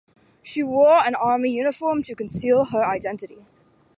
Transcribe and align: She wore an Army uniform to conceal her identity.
She 0.41 0.63
wore 0.63 1.05
an 1.05 1.13
Army 1.13 1.51
uniform 1.51 2.01
to 2.05 2.15
conceal 2.15 2.65
her 2.65 2.83
identity. 2.83 3.45